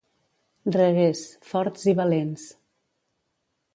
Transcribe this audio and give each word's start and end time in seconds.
Reguers, 0.75 1.21
forts 1.51 1.85
i 1.93 1.95
valents. 2.03 2.47